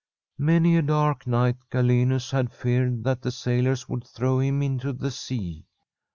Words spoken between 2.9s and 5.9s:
that the sailors would throw him into the sea.